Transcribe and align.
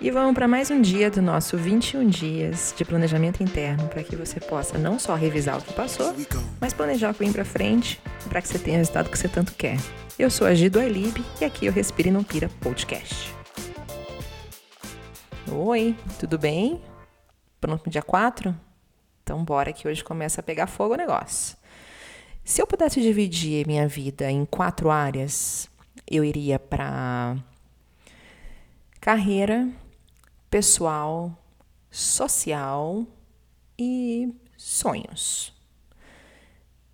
E 0.00 0.12
vamos 0.12 0.32
para 0.32 0.46
mais 0.46 0.70
um 0.70 0.80
dia 0.80 1.10
do 1.10 1.20
nosso 1.20 1.56
21 1.56 2.06
dias 2.06 2.72
de 2.76 2.84
planejamento 2.84 3.42
interno 3.42 3.88
para 3.88 4.04
que 4.04 4.14
você 4.14 4.38
possa 4.38 4.78
não 4.78 4.96
só 4.96 5.16
revisar 5.16 5.58
o 5.58 5.62
que 5.62 5.72
passou, 5.72 6.14
mas 6.60 6.72
planejar 6.72 7.10
o 7.10 7.14
que 7.14 7.18
vem 7.18 7.32
para 7.32 7.44
frente 7.44 8.00
para 8.28 8.40
que 8.40 8.46
você 8.46 8.60
tenha 8.60 8.76
o 8.76 8.78
resultado 8.78 9.10
que 9.10 9.18
você 9.18 9.26
tanto 9.28 9.52
quer. 9.54 9.76
Eu 10.16 10.30
sou 10.30 10.46
a 10.46 10.54
Gido 10.54 10.78
e 11.40 11.44
aqui 11.44 11.66
eu 11.66 11.72
Respiro 11.72 12.10
e 12.10 12.10
Não 12.12 12.22
Pira 12.22 12.48
Podcast. 12.60 13.34
Oi, 15.50 15.96
tudo 16.20 16.38
bem? 16.38 16.80
Pronto 17.60 17.82
pro 17.82 17.90
dia 17.90 18.02
4? 18.02 18.54
Então 19.24 19.42
bora 19.42 19.72
que 19.72 19.88
hoje 19.88 20.04
começa 20.04 20.40
a 20.40 20.44
pegar 20.44 20.68
fogo 20.68 20.94
o 20.94 20.96
negócio. 20.96 21.56
Se 22.44 22.62
eu 22.62 22.68
pudesse 22.68 23.02
dividir 23.02 23.66
minha 23.66 23.88
vida 23.88 24.30
em 24.30 24.44
quatro 24.44 24.92
áreas, 24.92 25.68
eu 26.08 26.22
iria 26.22 26.56
para 26.56 27.36
carreira, 29.00 29.68
pessoal, 30.50 31.36
social 31.90 33.06
e 33.78 34.32
sonhos. 34.56 35.52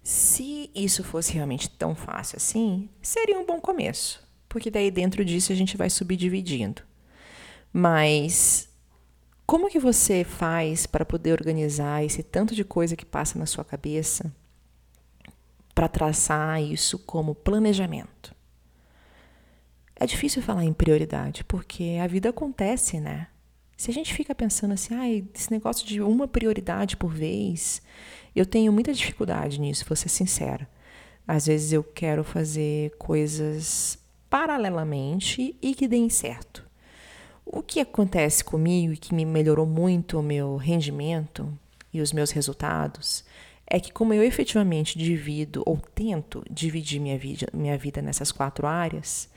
Se 0.03 0.71
isso 0.75 1.03
fosse 1.03 1.33
realmente 1.33 1.71
tão 1.71 1.95
fácil 1.95 2.37
assim, 2.37 2.91
seria 3.01 3.39
um 3.39 3.47
bom 3.47 3.61
começo, 3.61 4.23
porque 4.49 4.71
daí 4.71 4.91
dentro 4.91 5.25
disso 5.25 5.51
a 5.51 5.55
gente 5.55 5.77
vai 5.77 5.89
subdividindo. 5.89 6.83
Mas 7.73 8.69
como 9.47 9.71
que 9.71 9.79
você 9.79 10.25
faz 10.25 10.87
para 10.87 11.05
poder 11.05 11.33
organizar 11.33 12.05
esse 12.05 12.23
tanto 12.23 12.55
de 12.55 12.65
coisa 12.65 12.97
que 12.97 13.05
passa 13.05 13.39
na 13.39 13.47
sua 13.47 13.65
cabeça 13.65 14.33
para 15.75 15.89
traçar 15.89 16.63
isso 16.63 16.99
como 16.99 17.35
planejamento? 17.35 18.35
É 19.97 20.07
difícil 20.07 20.43
falar 20.43 20.65
em 20.65 20.73
prioridade, 20.73 21.45
porque 21.45 21.99
a 22.03 22.07
vida 22.07 22.29
acontece, 22.29 23.01
né? 23.01 23.29
Se 23.77 23.91
a 23.91 23.95
gente 23.95 24.15
fica 24.15 24.35
pensando 24.35 24.73
assim, 24.73 24.95
ah, 24.95 25.09
esse 25.35 25.51
negócio 25.51 25.87
de 25.87 26.01
uma 26.01 26.29
prioridade 26.29 26.97
por 26.97 27.13
vez, 27.13 27.83
eu 28.35 28.47
tenho 28.47 28.73
muita 28.73 28.93
dificuldade 28.93 29.61
nisso, 29.61 29.85
vou 29.87 29.97
ser 29.97 30.09
sincera. 30.09 30.69
Às 31.27 31.47
vezes 31.47 31.73
eu 31.73 31.83
quero 31.83 32.23
fazer 32.23 32.95
coisas 32.99 33.99
paralelamente 34.29 35.57
e 35.61 35.75
que 35.75 35.89
deem 35.89 36.09
certo. 36.09 36.65
O 37.45 37.63
que 37.63 37.81
acontece 37.81 38.43
comigo 38.43 38.93
e 38.93 38.97
que 38.97 39.15
me 39.15 39.25
melhorou 39.25 39.67
muito 39.67 40.19
o 40.19 40.23
meu 40.23 40.57
rendimento 40.57 41.53
e 41.93 42.01
os 42.01 42.13
meus 42.13 42.31
resultados 42.31 43.25
é 43.67 43.81
que, 43.81 43.93
como 43.93 44.13
eu 44.13 44.23
efetivamente 44.23 44.99
divido 44.99 45.63
ou 45.65 45.79
tento 45.95 46.45
dividir 46.51 47.01
minha 47.01 47.19
vida, 47.19 47.47
minha 47.53 47.79
vida 47.79 48.03
nessas 48.03 48.31
quatro 48.31 48.67
áreas, 48.67 49.29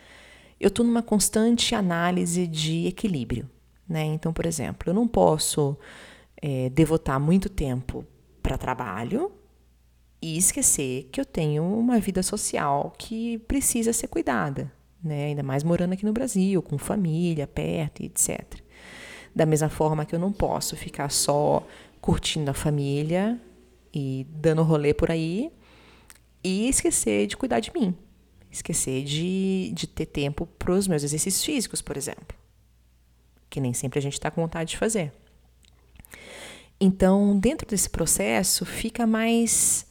eu 0.60 0.68
estou 0.68 0.86
numa 0.86 1.04
constante 1.04 1.76
análise 1.76 2.48
de 2.48 2.88
equilíbrio. 2.88 3.50
Né? 3.88 4.04
Então, 4.06 4.34
por 4.34 4.46
exemplo, 4.46 4.90
eu 4.90 4.94
não 4.94 5.08
posso 5.08 5.78
é, 6.42 6.70
devotar 6.70 7.20
muito 7.20 7.50
tempo 7.50 8.06
para 8.44 8.58
trabalho 8.58 9.32
e 10.22 10.38
esquecer 10.38 11.10
que 11.12 11.22
eu 11.22 11.26
tenho 11.26 11.64
uma 11.64 12.00
vida 12.00 12.22
social 12.22 12.94
que 12.98 13.38
precisa 13.40 13.94
ser 13.94 14.08
cuidada, 14.08 14.72
né? 15.02 15.26
ainda 15.26 15.44
mais 15.44 15.64
morando 15.64 15.94
aqui 15.94 16.06
no 16.06 16.14
Brasil, 16.14 16.62
com 16.62 16.78
família 16.78 17.48
perto, 17.48 18.04
etc. 18.04 18.62
Da 19.34 19.46
mesma 19.46 19.70
forma 19.70 20.06
que 20.06 20.16
eu 20.16 20.20
não 20.20 20.32
posso 20.32 20.76
ficar 20.76 21.10
só 21.10 21.66
curtindo 22.02 22.52
a 22.52 22.54
família 22.54 23.40
e 23.94 24.26
dando 24.30 24.64
rolê 24.64 24.94
por 24.94 25.12
aí 25.12 25.52
e 26.44 26.68
esquecer 26.68 27.28
de 27.28 27.38
cuidar 27.38 27.60
de 27.60 27.72
mim, 27.74 27.96
esquecer 28.52 29.04
de, 29.04 29.72
de 29.74 29.88
ter 29.88 30.08
tempo 30.08 30.46
para 30.46 30.74
os 30.74 30.88
meus 30.88 31.04
exercícios 31.04 31.44
físicos, 31.44 31.82
por 31.82 31.96
exemplo 31.96 32.37
que 33.50 33.60
nem 33.60 33.74
sempre 33.74 34.00
a 34.00 34.02
gente 34.02 34.14
está 34.14 34.30
com 34.30 34.42
vontade 34.42 34.72
de 34.72 34.78
fazer. 34.78 35.12
Então, 36.80 37.38
dentro 37.40 37.68
desse 37.68 37.90
processo, 37.90 38.66
fica 38.66 39.08
mais. 39.08 39.86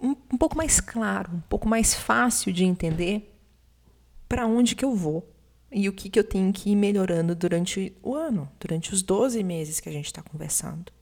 Um, 0.00 0.16
um 0.32 0.38
pouco 0.38 0.56
mais 0.56 0.80
claro, 0.80 1.30
um 1.34 1.40
pouco 1.40 1.68
mais 1.68 1.94
fácil 1.94 2.52
de 2.52 2.64
entender 2.64 3.32
para 4.28 4.46
onde 4.46 4.74
que 4.74 4.84
eu 4.84 4.94
vou 4.94 5.28
e 5.70 5.88
o 5.88 5.92
que, 5.92 6.08
que 6.08 6.18
eu 6.18 6.24
tenho 6.24 6.52
que 6.52 6.70
ir 6.70 6.76
melhorando 6.76 7.34
durante 7.34 7.94
o 8.02 8.14
ano, 8.14 8.50
durante 8.58 8.92
os 8.92 9.02
12 9.02 9.42
meses 9.42 9.78
que 9.78 9.88
a 9.88 9.92
gente 9.92 10.06
está 10.06 10.22
conversando. 10.22 10.92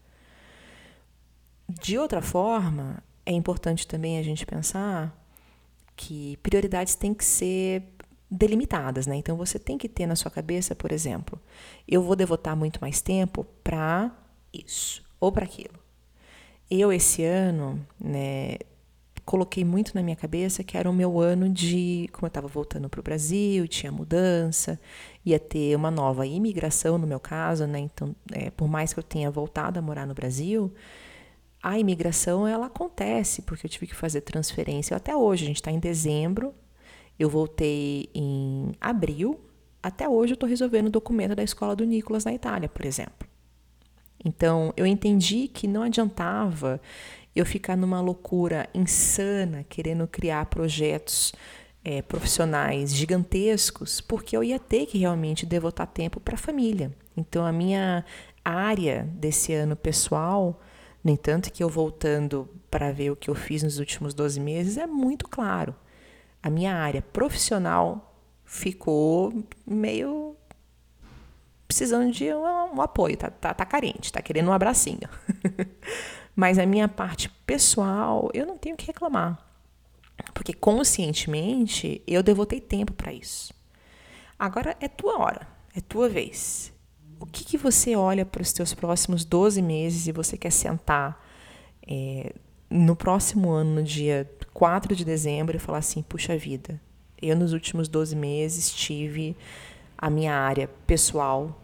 De 1.69 1.97
outra 1.97 2.21
forma, 2.21 3.03
é 3.25 3.33
importante 3.33 3.87
também 3.87 4.19
a 4.19 4.23
gente 4.23 4.45
pensar 4.45 5.17
que 5.97 6.37
prioridades 6.39 6.95
têm 6.95 7.15
que 7.15 7.25
ser 7.25 7.83
delimitadas, 8.31 9.07
né? 9.07 9.17
Então 9.17 9.37
você 9.37 9.59
tem 9.59 9.77
que 9.77 9.89
ter 9.89 10.07
na 10.07 10.15
sua 10.15 10.31
cabeça, 10.31 10.75
por 10.75 10.93
exemplo, 10.93 11.41
eu 11.89 12.03
vou 12.03 12.15
devotar 12.15 12.57
muito 12.57 12.79
mais 12.81 13.01
tempo 13.01 13.45
para 13.65 14.11
isso 14.53 15.03
ou 15.19 15.33
para 15.33 15.45
aquilo. 15.45 15.79
Eu 16.71 16.93
esse 16.93 17.25
ano, 17.25 17.85
né, 17.99 18.57
coloquei 19.25 19.65
muito 19.65 19.95
na 19.95 20.03
minha 20.03 20.17
cabeça 20.17 20.63
que 20.63 20.77
era 20.77 20.89
o 20.89 20.93
meu 20.93 21.21
ano 21.21 21.49
de, 21.49 22.09
como 22.13 22.27
eu 22.27 22.29
estava 22.29 22.47
voltando 22.47 22.89
para 22.89 23.01
o 23.01 23.03
Brasil, 23.03 23.67
tinha 23.67 23.91
mudança, 23.91 24.81
ia 25.25 25.39
ter 25.39 25.75
uma 25.77 25.91
nova 25.91 26.27
imigração 26.27 26.99
no 26.99 27.07
meu 27.07 27.21
caso, 27.21 27.67
né? 27.67 27.81
Então, 27.81 28.15
é, 28.33 28.51
por 28.51 28.69
mais 28.69 28.93
que 28.93 28.99
eu 29.01 29.05
tenha 29.05 29.31
voltado 29.31 29.79
a 29.79 29.83
morar 29.83 30.07
no 30.07 30.15
Brasil, 30.15 30.73
a 31.63 31.79
imigração 31.79 32.47
ela 32.47 32.67
acontece 32.67 33.43
porque 33.43 33.67
eu 33.67 33.71
tive 33.71 33.87
que 33.87 33.95
fazer 33.95 34.21
transferência. 34.23 34.97
Até 34.97 35.15
hoje, 35.15 35.45
a 35.45 35.47
gente 35.49 35.57
está 35.57 35.71
em 35.71 35.79
dezembro, 35.79 36.55
eu 37.21 37.29
voltei 37.29 38.09
em 38.15 38.73
abril, 38.81 39.39
até 39.83 40.09
hoje 40.09 40.33
eu 40.33 40.35
estou 40.35 40.49
resolvendo 40.49 40.87
o 40.87 40.91
documento 40.91 41.35
da 41.35 41.43
escola 41.43 41.77
do 41.77 41.85
Nicolas 41.85 42.25
na 42.25 42.33
Itália, 42.33 42.67
por 42.67 42.87
exemplo. 42.87 43.29
Então, 44.25 44.73
eu 44.75 44.87
entendi 44.87 45.47
que 45.47 45.69
não 45.69 45.83
adiantava 45.83 46.81
eu 47.37 47.45
ficar 47.45 47.77
numa 47.77 48.01
loucura 48.01 48.67
insana 48.73 49.67
querendo 49.69 50.09
criar 50.09 50.47
projetos 50.47 51.35
é, 51.85 52.01
profissionais 52.01 52.95
gigantescos, 52.95 54.01
porque 54.01 54.35
eu 54.35 54.43
ia 54.43 54.59
ter 54.59 54.87
que 54.87 54.97
realmente 54.97 55.45
devotar 55.45 55.89
tempo 55.89 56.21
para 56.21 56.37
a 56.37 56.39
família. 56.39 56.91
Então, 57.15 57.45
a 57.45 57.53
minha 57.53 58.03
área 58.43 59.07
desse 59.13 59.53
ano 59.53 59.77
pessoal, 59.77 60.59
no 61.05 61.11
entanto 61.11 61.53
que 61.53 61.63
eu 61.63 61.69
voltando 61.69 62.49
para 62.71 62.91
ver 62.93 63.11
o 63.11 63.17
que 63.17 63.29
eu 63.29 63.35
fiz 63.35 63.63
nos 63.63 63.79
últimos 63.79 64.15
12 64.15 64.41
meses, 64.41 64.79
é 64.79 64.87
muito 64.87 65.29
claro 65.29 65.75
a 66.43 66.51
minha 66.51 66.75
área 66.75 67.03
profissional 67.03 68.15
ficou 68.45 69.33
meio 69.67 70.37
precisando 71.67 72.11
de 72.11 72.33
um, 72.35 72.77
um 72.77 72.83
apoio, 72.83 73.17
tá, 73.17 73.31
tá, 73.31 73.55
tá, 73.55 73.65
carente, 73.65 74.13
tá 74.13 74.21
querendo 74.21 74.49
um 74.49 74.53
abracinho. 74.53 75.09
Mas 76.35 76.59
a 76.59 76.67
minha 76.67 76.89
parte 76.89 77.29
pessoal, 77.47 78.29
eu 78.35 78.45
não 78.45 78.59
tenho 78.59 78.77
que 78.77 78.87
reclamar. 78.87 79.39
Porque 80.35 80.53
conscientemente 80.53 82.03
eu 82.07 82.23
devotei 82.23 82.61
tempo 82.61 82.93
para 82.93 83.13
isso. 83.13 83.55
Agora 84.39 84.77
é 84.81 84.89
tua 84.89 85.19
hora, 85.19 85.47
é 85.75 85.81
tua 85.81 86.09
vez. 86.09 86.73
O 87.21 87.27
que, 87.27 87.45
que 87.45 87.57
você 87.57 87.95
olha 87.95 88.25
para 88.25 88.43
os 88.43 88.53
teus 88.53 88.75
próximos 88.75 89.25
12 89.25 89.63
meses 89.63 90.07
e 90.07 90.13
você 90.13 90.37
quer 90.37 90.51
sentar 90.51 91.25
é, 91.87 92.35
no 92.69 92.97
próximo 92.97 93.51
ano, 93.51 93.77
no 93.77 93.83
dia 93.83 94.29
4 94.55 94.95
de 94.95 95.05
dezembro 95.05 95.57
e 95.57 95.61
falar 95.61 95.79
assim: 95.79 96.03
puxa 96.03 96.37
vida, 96.37 96.81
eu 97.21 97.37
nos 97.37 97.53
últimos 97.53 97.89
12 97.89 98.17
meses 98.17 98.73
tive 98.73 99.37
a 99.97 100.09
minha 100.09 100.35
área 100.35 100.69
pessoal, 100.87 101.59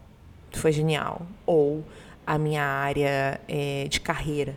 foi 0.51 0.71
genial, 0.71 1.25
ou 1.45 1.83
a 2.25 2.37
minha 2.37 2.63
área 2.63 3.41
é, 3.47 3.87
de 3.87 3.99
carreira, 3.99 4.55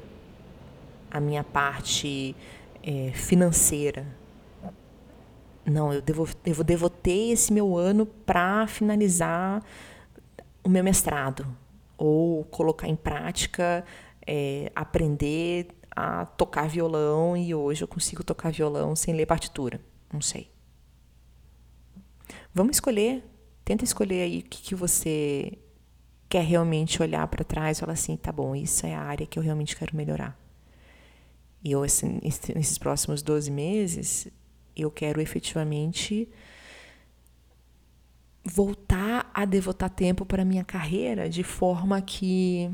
a 1.11 1.21
minha 1.21 1.43
parte 1.43 2.37
é, 2.83 3.13
financeira. 3.15 4.07
Não, 5.65 5.93
eu, 5.93 6.03
devo, 6.03 6.29
eu 6.45 6.65
devotei 6.65 7.31
esse 7.31 7.53
meu 7.53 7.77
ano 7.77 8.05
para 8.05 8.67
finalizar 8.67 9.63
o 10.65 10.69
meu 10.69 10.83
mestrado, 10.83 11.47
ou 11.97 12.45
colocar 12.45 12.89
em 12.89 12.97
prática, 12.97 13.85
é, 14.27 14.71
aprender 14.75 15.69
a 16.01 16.27
tocar 16.27 16.69
violão 16.69 17.37
e 17.37 17.55
hoje 17.55 17.83
eu 17.83 17.89
consigo 17.89 18.25
tocar 18.25 18.51
violão 18.53 18.97
sem 18.97 19.15
ler 19.15 19.27
partitura. 19.27 19.81
Não 20.13 20.21
sei. 20.21 20.51
Vamos 22.55 22.77
escolher, 22.77 23.25
tenta 23.65 23.85
escolher 23.85 24.23
aí 24.23 24.39
o 24.41 24.43
que, 24.43 24.63
que 24.63 24.75
você 24.75 25.59
quer 26.29 26.45
realmente 26.45 27.03
olhar 27.03 27.27
para 27.29 27.45
trás 27.45 27.77
e 27.77 27.81
falar 27.81 27.93
assim, 27.93 28.17
tá 28.17 28.33
bom, 28.33 28.55
isso 28.55 28.87
é 28.87 28.95
a 28.95 29.01
área 29.01 29.27
que 29.27 29.39
eu 29.39 29.43
realmente 29.43 29.77
quero 29.77 29.97
melhorar. 29.97 30.39
E 31.63 31.73
eu, 31.73 31.83
assim, 31.83 32.19
nesses 32.23 32.79
próximos 32.79 33.21
12 33.23 33.51
meses, 33.51 34.29
eu 34.75 34.91
quero 34.91 35.21
efetivamente 35.21 36.29
voltar 38.45 39.31
a 39.35 39.45
devotar 39.45 39.91
tempo 39.91 40.25
para 40.25 40.45
minha 40.45 40.65
carreira 40.65 41.29
de 41.29 41.43
forma 41.43 42.01
que 42.01 42.73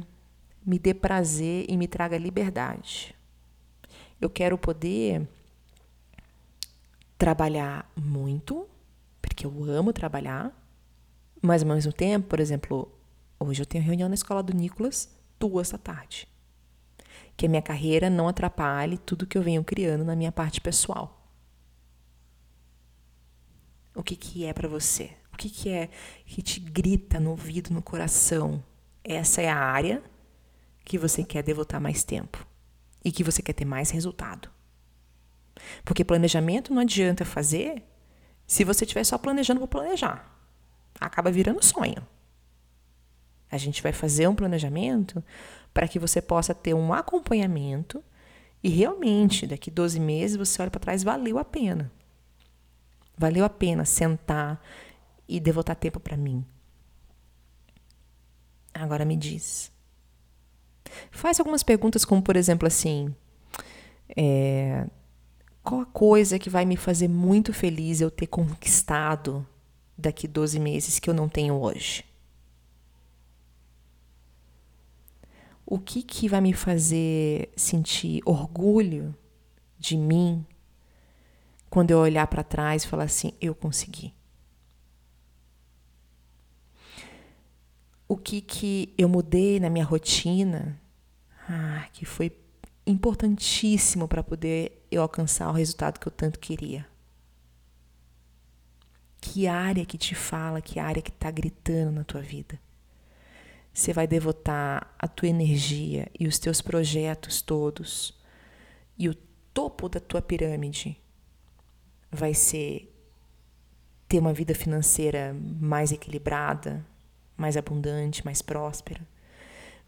me 0.65 0.79
dê 0.79 0.95
prazer 0.95 1.67
e 1.69 1.77
me 1.77 1.89
traga 1.89 2.17
liberdade. 2.17 3.16
Eu 4.21 4.31
quero 4.31 4.57
poder 4.57 5.29
trabalhar 7.19 7.91
muito, 7.97 8.67
porque 9.21 9.47
eu 9.47 9.65
amo 9.65 9.93
trabalhar, 9.93 10.53
Mas 11.43 11.63
ao 11.63 11.69
mesmo 11.69 11.93
tempo, 11.93 12.29
por 12.29 12.41
exemplo, 12.41 12.91
hoje 13.39 13.63
eu 13.63 13.67
tenho 13.67 13.85
reunião 13.85 14.09
na 14.09 14.15
escola 14.15 14.43
do 14.43 14.55
Nicolas, 14.55 15.09
duas 15.39 15.71
da 15.71 15.79
tarde. 15.79 16.27
Que 17.37 17.47
a 17.47 17.49
minha 17.49 17.63
carreira 17.63 18.09
não 18.11 18.27
atrapalhe 18.27 18.99
tudo 18.99 19.27
que 19.27 19.37
eu 19.39 19.43
venho 19.43 19.63
criando 19.63 20.05
na 20.05 20.17
minha 20.17 20.33
parte 20.33 20.61
pessoal. 20.61 21.31
O 23.95 24.03
que, 24.03 24.17
que 24.17 24.45
é 24.45 24.53
para 24.53 24.69
você? 24.69 25.13
O 25.33 25.37
que, 25.37 25.51
que 25.51 25.69
é 25.69 25.91
que 26.25 26.43
te 26.43 26.59
grita 26.59 27.21
no 27.21 27.31
ouvido, 27.31 27.73
no 27.73 27.83
coração? 27.83 28.65
Essa 29.05 29.43
é 29.43 29.49
a 29.49 29.59
área 29.59 30.03
que 30.85 30.99
você 30.99 31.23
quer 31.23 31.43
devotar 31.43 31.81
mais 31.81 32.03
tempo 32.03 32.47
e 33.07 33.13
que 33.13 33.23
você 33.23 33.41
quer 33.41 33.53
ter 33.53 33.65
mais 33.65 33.91
resultado. 33.91 34.51
Porque 35.85 36.05
planejamento 36.05 36.75
não 36.75 36.83
adianta 36.83 37.25
fazer 37.25 37.85
se 38.45 38.65
você 38.65 38.85
estiver 38.85 39.05
só 39.05 39.17
planejando 39.17 39.61
para 39.61 39.69
planejar. 39.69 40.37
Acaba 40.99 41.31
virando 41.31 41.65
sonho. 41.65 42.05
A 43.49 43.57
gente 43.57 43.81
vai 43.81 43.93
fazer 43.93 44.27
um 44.27 44.35
planejamento 44.35 45.23
para 45.73 45.87
que 45.87 46.01
você 46.01 46.21
possa 46.21 46.53
ter 46.53 46.75
um 46.75 46.93
acompanhamento 46.93 48.03
e 48.61 48.69
realmente 48.69 49.47
daqui 49.47 49.71
12 49.71 50.01
meses 50.01 50.37
você 50.37 50.61
olha 50.61 50.71
para 50.73 50.81
trás, 50.81 51.05
valeu 51.05 51.39
a 51.39 51.45
pena. 51.45 51.93
Valeu 53.17 53.45
a 53.45 53.49
pena 53.49 53.85
sentar 53.85 54.61
e 55.29 55.39
devotar 55.39 55.77
tempo 55.77 56.01
para 56.01 56.17
mim. 56.17 56.45
Agora 58.75 59.05
me 59.05 59.17
diz. 59.17 59.76
Faz 61.27 61.41
algumas 61.41 61.65
perguntas, 61.65 62.05
como 62.05 62.23
por 62.23 62.37
exemplo 62.37 62.69
assim: 62.69 63.13
é, 64.17 64.87
qual 65.61 65.81
a 65.81 65.87
coisa 65.87 66.39
que 66.39 66.49
vai 66.49 66.65
me 66.65 66.77
fazer 66.77 67.09
muito 67.09 67.53
feliz 67.53 68.01
eu 68.01 68.13
ter 68.13 68.29
conquistado 68.29 69.45
daqui 69.99 70.29
12 70.29 70.61
meses 70.61 71.01
que 71.01 71.11
eu 71.11 71.15
não 71.15 71.29
tenho 71.29 71.55
hoje? 71.55 72.05
O 75.67 75.81
que, 75.81 76.01
que 76.05 76.29
vai 76.29 76.41
me 76.41 76.53
fazer 76.53 77.51
sentir 77.57 78.23
orgulho 78.25 79.13
de 79.81 79.97
mim 79.97 80.47
quando 81.69 81.91
eu 81.91 81.99
olhar 81.99 82.29
para 82.29 82.45
trás 82.45 82.85
e 82.85 82.87
falar 82.87 83.03
assim: 83.03 83.33
eu 83.41 83.53
consegui? 83.53 84.15
O 88.07 88.17
que, 88.17 88.41
que 88.41 88.95
eu 88.97 89.09
mudei 89.09 89.59
na 89.59 89.69
minha 89.69 89.85
rotina 89.85 90.86
ah, 91.49 91.87
que 91.93 92.05
foi 92.05 92.37
importantíssimo 92.87 94.07
para 94.07 94.23
poder 94.23 94.87
eu 94.91 95.03
alcançar 95.03 95.49
o 95.49 95.53
resultado 95.53 95.99
que 95.99 96.07
eu 96.07 96.13
tanto 96.13 96.39
queria? 96.39 96.87
Que 99.21 99.47
área 99.47 99.85
que 99.85 99.99
te 99.99 100.15
fala, 100.15 100.61
que 100.61 100.79
área 100.79 101.03
que 101.03 101.11
está 101.11 101.31
gritando 101.31 101.91
na 101.91 102.05
tua 102.05 102.21
vida? 102.21 102.61
Você 103.73 103.93
vai 103.93 104.07
devotar 104.07 104.95
a 104.99 105.07
tua 105.07 105.29
energia 105.29 106.11
e 106.19 106.27
os 106.27 106.39
teus 106.39 106.63
projetos 106.63 107.43
todos 107.43 108.19
e 108.97 109.09
o 109.09 109.15
topo 109.53 109.89
da 109.89 110.01
tua 110.01 110.23
pirâmide 110.23 111.01
vai 112.11 112.33
ser 112.33 112.93
ter 114.09 114.19
uma 114.19 114.33
vida 114.33 114.55
financeira 114.55 115.37
mais 115.61 115.93
equilibrada, 115.93 116.87
mais 117.37 117.57
abundante, 117.57 118.25
mais 118.25 118.41
próspera. 118.41 119.07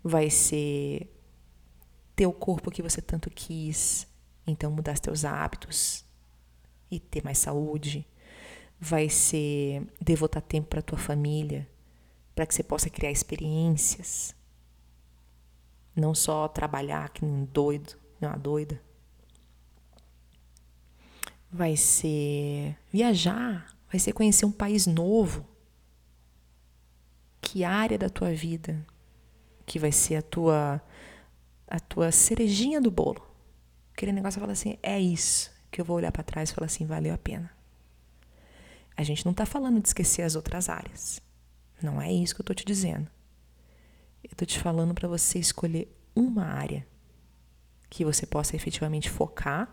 Vai 0.03 0.29
ser 0.29 1.09
ter 2.19 2.27
o 2.27 2.33
corpo 2.33 2.69
que 2.69 2.83
você 2.83 3.01
tanto 3.01 3.31
quis, 3.31 4.05
então 4.45 4.73
mudar 4.73 4.95
os 4.95 4.99
teus 4.99 5.25
hábitos 5.25 6.05
e 6.91 6.99
ter 6.99 7.23
mais 7.23 7.39
saúde. 7.39 8.05
Vai 8.81 9.09
ser 9.09 9.87
devotar 10.01 10.43
tempo 10.43 10.67
para 10.67 10.83
tua 10.83 10.99
família, 10.99 11.69
para 12.35 12.45
que 12.45 12.53
você 12.53 12.65
possa 12.65 12.91
criar 12.91 13.13
experiências. 13.13 14.35
Não 15.95 16.13
só 16.13 16.49
trabalhar 16.49 17.09
que 17.11 17.25
nem 17.25 17.33
um 17.33 17.45
doido, 17.45 17.97
não 18.21 18.31
uma 18.31 18.37
doida. 18.37 18.83
Vai 21.53 21.77
ser 21.77 22.77
viajar, 22.93 23.73
vai 23.89 24.01
ser 24.01 24.13
conhecer 24.13 24.45
um 24.45 24.51
país 24.51 24.89
novo. 24.89 25.47
Que 27.41 27.63
área 27.63 27.97
da 27.97 28.11
tua 28.11 28.33
vida 28.35 28.85
que 29.65 29.79
vai 29.79 29.93
ser 29.93 30.17
a 30.17 30.23
tua 30.23 30.83
a 31.99 32.11
tua 32.11 32.13
cerejinha 32.13 32.81
do 32.81 32.91
bolo. 32.91 33.27
Aquele 33.93 34.13
negócio 34.13 34.41
fala 34.41 34.53
assim, 34.53 34.79
é 34.83 35.01
isso 35.01 35.51
que 35.71 35.81
eu 35.81 35.85
vou 35.85 35.97
olhar 35.97 36.13
para 36.13 36.23
trás 36.23 36.51
e 36.51 36.55
falar 36.55 36.67
assim, 36.67 36.87
valeu 36.87 37.13
a 37.13 37.19
pena. 37.19 37.51
A 38.97 39.03
gente 39.03 39.25
não 39.25 39.33
está 39.33 39.45
falando 39.45 39.81
de 39.81 39.89
esquecer 39.89 40.23
as 40.23 40.37
outras 40.37 40.69
áreas. 40.69 41.21
Não 41.83 42.01
é 42.01 42.13
isso 42.13 42.35
que 42.35 42.41
eu 42.41 42.45
estou 42.45 42.55
te 42.55 42.65
dizendo. 42.65 43.11
Eu 44.23 44.31
estou 44.33 44.47
te 44.47 44.59
falando 44.59 44.95
para 44.95 45.09
você 45.09 45.39
escolher 45.39 45.93
uma 46.15 46.45
área 46.45 46.87
que 47.91 48.05
você 48.05 48.27
possa 48.27 48.55
efetivamente 48.55 49.11
focar 49.11 49.69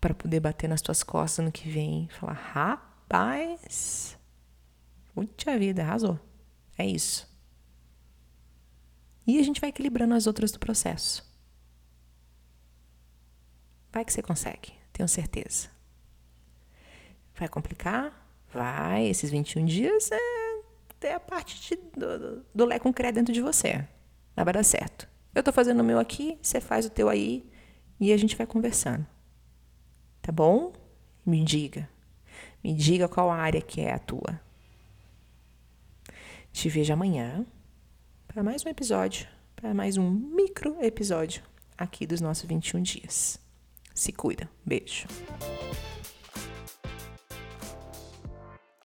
para 0.00 0.14
poder 0.14 0.40
bater 0.40 0.68
nas 0.68 0.82
tuas 0.82 1.02
costas 1.02 1.44
no 1.44 1.52
que 1.52 1.68
vem 1.68 2.04
e 2.10 2.14
falar: 2.14 2.32
rapaz, 2.32 4.18
puta 5.14 5.58
vida, 5.58 5.82
arrasou. 5.82 6.18
É 6.76 6.86
isso. 6.86 7.33
E 9.26 9.38
a 9.38 9.42
gente 9.42 9.60
vai 9.60 9.70
equilibrando 9.70 10.14
as 10.14 10.26
outras 10.26 10.52
do 10.52 10.58
processo. 10.58 11.24
Vai 13.92 14.04
que 14.04 14.12
você 14.12 14.22
consegue, 14.22 14.72
tenho 14.92 15.08
certeza. 15.08 15.68
Vai 17.36 17.48
complicar? 17.48 18.12
Vai. 18.52 19.06
Esses 19.06 19.30
21 19.30 19.64
dias 19.64 20.10
é, 20.12 21.06
é 21.06 21.14
a 21.14 21.20
parte 21.20 21.60
de, 21.60 21.76
do, 21.98 22.44
do 22.54 22.64
Lé 22.64 22.78
com 22.78 22.92
Cré 22.92 23.10
dentro 23.12 23.32
de 23.32 23.40
você. 23.40 23.86
Vai 24.36 24.52
dar 24.52 24.64
certo. 24.64 25.08
Eu 25.34 25.42
tô 25.42 25.52
fazendo 25.52 25.80
o 25.80 25.84
meu 25.84 25.98
aqui, 25.98 26.38
você 26.40 26.60
faz 26.60 26.86
o 26.86 26.90
teu 26.90 27.08
aí 27.08 27.48
e 27.98 28.12
a 28.12 28.16
gente 28.16 28.36
vai 28.36 28.46
conversando. 28.46 29.06
Tá 30.22 30.30
bom? 30.30 30.72
Me 31.24 31.42
diga. 31.44 31.88
Me 32.62 32.72
diga 32.72 33.08
qual 33.08 33.30
área 33.30 33.60
que 33.60 33.80
é 33.80 33.92
a 33.92 33.98
tua. 33.98 34.40
Te 36.52 36.68
vejo 36.68 36.92
amanhã 36.92 37.44
para 38.34 38.42
mais 38.42 38.66
um 38.66 38.68
episódio, 38.68 39.28
para 39.54 39.72
mais 39.72 39.96
um 39.96 40.10
micro 40.10 40.76
episódio 40.82 41.40
aqui 41.78 42.04
dos 42.04 42.20
nossos 42.20 42.44
21 42.48 42.82
dias. 42.82 43.38
Se 43.94 44.12
cuida. 44.12 44.50
Beijo. 44.66 45.06